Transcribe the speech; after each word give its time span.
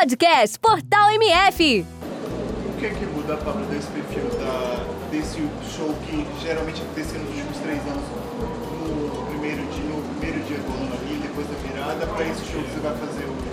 Podcast 0.00 0.58
Portal 0.58 1.10
MF. 1.10 1.84
O 1.84 2.80
que 2.80 2.86
é 2.86 2.88
que 2.88 3.04
muda, 3.04 3.36
Pablo, 3.36 3.66
desse 3.66 3.86
perfil 3.88 4.30
da, 4.40 4.82
desse 5.10 5.46
show 5.76 5.94
que 6.06 6.26
geralmente 6.42 6.80
acontecia 6.80 7.18
nos 7.18 7.28
últimos 7.28 7.58
três 7.58 7.80
anos, 7.80 8.02
no 8.80 9.26
primeiro 9.26 9.58
dia, 9.58 9.84
no 9.84 10.02
primeiro 10.14 10.42
dia 10.46 10.56
do 10.56 10.72
ano 10.72 10.94
ali, 11.02 11.20
depois 11.20 11.46
da 11.48 11.54
virada, 11.68 12.06
para 12.06 12.26
esse 12.26 12.40
show 12.50 12.62
que 12.62 12.70
você 12.70 12.80
vai 12.80 12.94
fazer 12.94 13.24
hoje? 13.24 13.50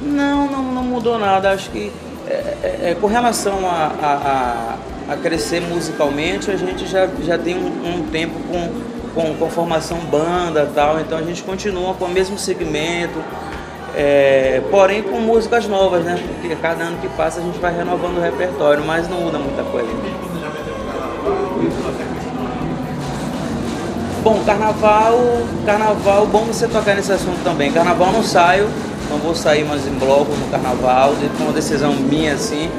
Não, 0.00 0.48
não, 0.48 0.62
não 0.74 0.82
mudou 0.84 1.18
nada. 1.18 1.50
Acho 1.50 1.70
que 1.70 1.90
é, 2.28 2.32
é, 2.32 2.90
é, 2.90 2.94
com 2.94 3.08
relação 3.08 3.68
a, 3.68 3.86
a, 4.00 5.08
a, 5.08 5.14
a, 5.14 5.16
crescer 5.16 5.60
musicalmente, 5.60 6.52
a 6.52 6.56
gente 6.56 6.86
já, 6.86 7.08
já 7.24 7.36
tem 7.36 7.56
um, 7.56 7.96
um 7.96 8.08
tempo 8.10 8.38
com, 8.44 9.12
com, 9.12 9.34
com 9.34 9.50
formação 9.50 9.98
banda 10.04 10.70
tal, 10.72 11.00
então 11.00 11.18
a 11.18 11.22
gente 11.22 11.42
continua 11.42 11.94
com 11.94 12.04
o 12.04 12.08
mesmo 12.08 12.38
segmento 12.38 13.18
é, 13.94 14.62
porém 14.70 15.02
com 15.02 15.20
músicas 15.20 15.66
novas, 15.66 16.04
né? 16.04 16.18
Porque 16.40 16.54
cada 16.56 16.84
ano 16.84 16.98
que 16.98 17.08
passa 17.08 17.40
a 17.40 17.42
gente 17.42 17.58
vai 17.58 17.74
renovando 17.74 18.18
o 18.18 18.20
repertório, 18.20 18.84
mas 18.84 19.08
não 19.08 19.20
muda 19.20 19.38
muita 19.38 19.62
coisa. 19.64 19.88
Bom, 24.22 24.42
carnaval, 24.44 25.18
carnaval, 25.64 26.26
bom 26.26 26.44
você 26.44 26.68
tocar 26.68 26.94
nesse 26.94 27.12
assunto 27.12 27.42
também. 27.42 27.72
Carnaval 27.72 28.12
não 28.12 28.22
saio, 28.22 28.68
não 29.10 29.18
vou 29.18 29.34
sair 29.34 29.64
mais 29.64 29.86
em 29.86 29.92
bloco 29.92 30.32
no 30.32 30.50
carnaval, 30.50 31.14
foi 31.14 31.46
uma 31.46 31.52
decisão 31.52 31.94
minha 31.94 32.34
assim. 32.34 32.70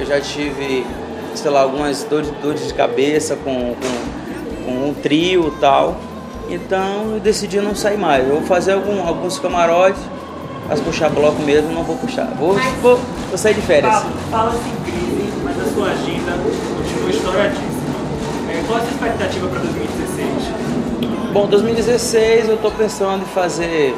Eu 0.00 0.06
já 0.06 0.20
tive, 0.20 0.86
sei 1.34 1.50
lá, 1.50 1.62
algumas 1.62 2.04
dores, 2.04 2.30
dores 2.42 2.66
de 2.66 2.74
cabeça 2.74 3.36
com, 3.36 3.74
com, 3.74 4.64
com 4.64 4.88
um 4.88 4.94
trio 4.94 5.52
e 5.56 5.60
tal. 5.60 5.96
Então 6.48 7.14
eu 7.14 7.20
decidi 7.20 7.60
não 7.60 7.74
sair 7.74 7.98
mais. 7.98 8.26
Eu 8.26 8.36
vou 8.36 8.42
fazer 8.42 8.72
algum, 8.72 9.06
alguns 9.06 9.38
camarotes 9.38 10.00
mas 10.72 10.80
puxar 10.80 11.10
bloco 11.10 11.42
mesmo 11.42 11.70
não 11.70 11.82
vou 11.82 11.96
puxar. 11.96 12.24
Vou, 12.38 12.54
mas, 12.54 12.64
vou, 12.80 12.98
vou 13.28 13.36
sair 13.36 13.52
de 13.52 13.60
férias. 13.60 13.92
Fala-se 14.30 14.56
em 14.56 14.90
crise, 14.90 15.30
mas 15.44 15.60
a 15.60 15.66
sua 15.66 15.88
agenda 15.88 16.32
continua 16.76 17.10
estouradíssima. 17.10 17.68
É, 18.48 18.62
qual 18.66 18.78
a 18.78 18.80
sua 18.80 18.90
expectativa 18.90 19.48
para 19.48 19.58
2016? 19.58 21.30
Bom, 21.30 21.46
2016 21.46 22.48
eu 22.48 22.54
estou 22.54 22.70
pensando 22.70 23.20
em 23.20 23.26
fazer 23.26 23.94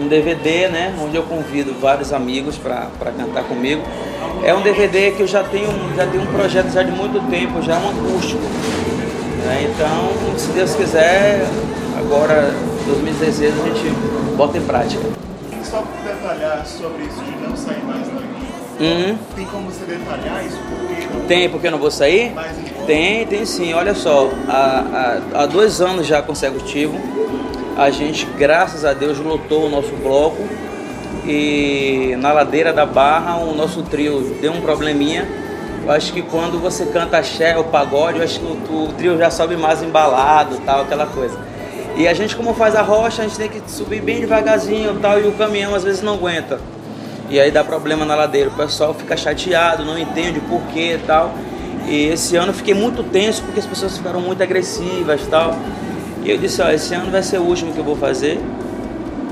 um 0.00 0.08
DVD, 0.08 0.68
né, 0.68 0.94
onde 0.98 1.16
eu 1.16 1.22
convido 1.22 1.74
vários 1.78 2.14
amigos 2.14 2.56
para 2.56 2.88
cantar 3.14 3.44
comigo. 3.44 3.82
É 4.42 4.54
um 4.54 4.62
DVD 4.62 5.10
que 5.10 5.20
eu 5.20 5.26
já 5.26 5.44
tenho, 5.44 5.68
já 5.94 6.06
tenho 6.06 6.22
um 6.22 6.32
projeto 6.32 6.72
já 6.72 6.82
de 6.82 6.92
muito 6.92 7.20
tempo, 7.30 7.60
já 7.60 7.74
é 7.74 7.78
um 7.78 7.90
acústico. 7.90 8.40
Né? 9.44 9.70
Então, 9.70 10.38
se 10.38 10.50
Deus 10.52 10.74
quiser, 10.74 11.46
agora 11.98 12.54
2016 12.86 13.52
a 13.52 13.64
gente 13.68 14.34
bota 14.34 14.56
em 14.56 14.62
prática 14.62 15.22
só 15.72 15.82
detalhar 16.04 16.66
sobre 16.66 17.04
isso 17.04 17.24
de 17.24 17.48
não 17.48 17.56
sair 17.56 17.82
mais 17.84 18.06
na 18.08 18.20
Uhum. 18.80 19.16
Tem 19.36 19.44
como 19.46 19.70
você 19.70 19.84
detalhar 19.84 20.44
isso? 20.44 20.58
Porque 20.68 21.26
tem, 21.28 21.48
porque 21.48 21.66
eu 21.68 21.70
não 21.70 21.78
vou 21.78 21.90
sair? 21.90 22.34
Tem, 22.86 23.24
tem 23.26 23.44
sim. 23.44 23.72
Olha 23.74 23.94
só, 23.94 24.28
há, 24.48 25.20
há, 25.34 25.42
há 25.42 25.46
dois 25.46 25.80
anos 25.80 26.06
já 26.06 26.20
consecutivo, 26.20 26.98
a 27.76 27.90
gente, 27.90 28.26
graças 28.36 28.84
a 28.84 28.92
Deus, 28.92 29.18
lotou 29.18 29.66
o 29.66 29.70
nosso 29.70 29.92
bloco 30.02 30.42
e 31.24 32.16
na 32.18 32.32
ladeira 32.32 32.72
da 32.72 32.84
barra 32.84 33.36
o 33.36 33.54
nosso 33.54 33.82
trio 33.82 34.20
deu 34.40 34.52
um 34.52 34.60
probleminha. 34.60 35.28
Eu 35.84 35.92
acho 35.92 36.12
que 36.12 36.22
quando 36.22 36.60
você 36.60 36.86
canta 36.86 37.18
axé 37.18 37.56
ou 37.56 37.64
pagode, 37.64 38.18
eu 38.18 38.24
acho 38.24 38.40
que 38.40 38.46
o, 38.46 38.84
o 38.84 38.92
trio 38.94 39.16
já 39.16 39.30
sobe 39.30 39.56
mais 39.56 39.82
embalado, 39.82 40.56
tal, 40.64 40.80
aquela 40.80 41.06
coisa. 41.06 41.38
E 41.96 42.08
a 42.08 42.14
gente, 42.14 42.34
como 42.34 42.54
faz 42.54 42.74
a 42.74 42.82
rocha, 42.82 43.22
a 43.22 43.26
gente 43.26 43.36
tem 43.36 43.48
que 43.48 43.60
subir 43.70 44.00
bem 44.00 44.20
devagarzinho 44.20 44.98
tal, 45.00 45.20
e 45.20 45.28
o 45.28 45.32
caminhão 45.32 45.74
às 45.74 45.84
vezes 45.84 46.02
não 46.02 46.14
aguenta. 46.14 46.58
E 47.28 47.38
aí 47.38 47.50
dá 47.50 47.62
problema 47.62 48.04
na 48.04 48.14
ladeira. 48.14 48.50
O 48.50 48.52
pessoal 48.52 48.94
fica 48.94 49.16
chateado, 49.16 49.84
não 49.84 49.98
entende 49.98 50.38
o 50.38 50.42
porquê 50.42 50.94
e 50.94 50.98
tal. 51.06 51.32
E 51.86 52.06
esse 52.06 52.36
ano 52.36 52.50
eu 52.50 52.54
fiquei 52.54 52.74
muito 52.74 53.02
tenso 53.02 53.42
porque 53.42 53.60
as 53.60 53.66
pessoas 53.66 53.96
ficaram 53.96 54.20
muito 54.20 54.42
agressivas 54.42 55.22
e 55.22 55.26
tal. 55.26 55.56
E 56.22 56.30
eu 56.30 56.38
disse, 56.38 56.62
ó, 56.62 56.70
esse 56.70 56.94
ano 56.94 57.10
vai 57.10 57.22
ser 57.22 57.38
o 57.38 57.42
último 57.42 57.72
que 57.72 57.78
eu 57.78 57.84
vou 57.84 57.96
fazer. 57.96 58.40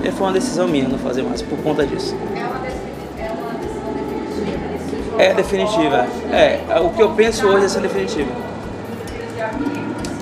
E 0.03 0.11
foi 0.11 0.27
uma 0.27 0.33
decisão 0.33 0.67
minha 0.67 0.89
não 0.89 0.99
fazer 0.99 1.23
mais 1.23 1.43
por 1.43 1.59
conta 1.59 1.87
disso. 1.87 2.17
É 2.35 2.41
uma 2.41 2.59
decisão 3.59 3.93
definitiva? 4.01 5.23
É 5.23 5.35
definitiva. 5.35 6.07
É, 6.33 6.81
o 6.81 6.91
que 6.91 7.03
eu 7.03 7.11
penso 7.11 7.47
hoje 7.47 7.67
é 7.67 7.69
ser 7.69 7.81
definitiva. 7.81 8.31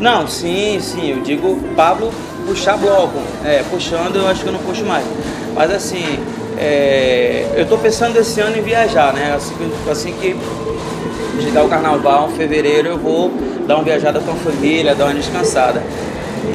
Não, 0.01 0.29
sim, 0.29 0.79
sim, 0.81 1.11
eu 1.11 1.21
digo 1.23 1.61
Pablo 1.75 2.12
puxar 2.49 2.79
bloco. 2.79 3.19
É, 3.45 3.63
puxando 3.71 4.17
eu 4.17 4.27
acho 4.27 4.43
que 4.43 4.49
eu 4.49 4.53
não 4.53 4.61
puxo 4.61 4.85
mais. 4.85 5.05
Mas 5.55 5.71
assim, 5.71 6.19
é, 6.57 7.47
eu 7.55 7.63
estou 7.65 7.79
pensando 7.79 8.17
esse 8.17 8.41
ano 8.41 8.57
em 8.57 8.63
viajar, 8.63 9.13
né? 9.13 9.35
Assim, 9.35 9.55
assim 9.91 10.13
que 10.13 10.35
chegar 11.43 11.65
o 11.65 11.69
carnaval, 11.69 12.31
em 12.31 12.37
fevereiro, 12.37 12.89
eu 12.89 12.99
vou 12.99 13.31
dar 13.67 13.77
uma 13.77 13.85
viajada 13.85 14.19
com 14.21 14.33
a 14.33 14.35
família, 14.35 14.95
dar 14.95 15.05
uma 15.05 15.15
descansada. 15.15 15.83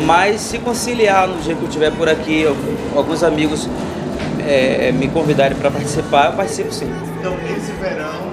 Mas 0.05 0.41
se 0.41 0.57
conciliar 0.57 1.27
no 1.27 1.39
dia 1.41 1.55
que 1.55 1.61
eu 1.61 1.67
estiver 1.67 1.91
por 1.91 2.09
aqui, 2.09 2.45
alguns 2.95 3.23
amigos 3.23 3.69
é, 4.45 4.91
me 4.91 5.07
convidarem 5.07 5.55
para 5.55 5.69
participar, 5.69 6.31
eu 6.31 6.33
participo 6.33 6.73
sim. 6.73 6.91
Então, 7.19 7.37
nesse 7.37 7.71
verão, 7.73 8.31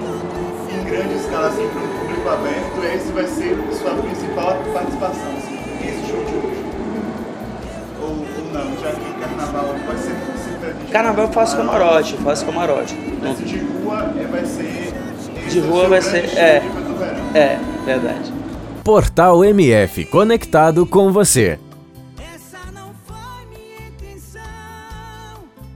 em 0.69 0.83
grande 0.83 1.15
escala, 1.15 1.47
assim, 1.47 1.67
para 1.69 1.83
o 1.83 1.87
público 1.99 2.29
aberto, 2.29 2.95
esse 2.95 3.11
vai 3.11 3.27
ser 3.27 3.57
sua 3.79 3.91
principal 3.91 4.57
participação, 4.73 5.31
assim, 5.37 5.59
esse 5.87 6.11
show 6.11 6.23
de 6.25 6.47
hoje. 6.47 6.60
Carnaval 10.91 11.25
eu 11.25 11.31
faço 11.31 11.57
camarote, 11.57 12.15
faço 12.17 12.45
camarote. 12.45 12.95
Mas 13.21 13.37
de 13.37 13.59
rua 13.59 14.13
é, 14.19 14.25
vai 14.25 14.45
ser. 14.45 14.93
De 15.49 15.59
rua 15.59 15.87
vai 15.87 16.01
ser. 16.01 16.25
É, 16.37 16.63
é, 17.33 17.59
verdade. 17.85 18.33
Portal 18.83 19.43
MF 19.45 20.05
conectado 20.05 20.85
com 20.85 21.11
você. 21.11 21.59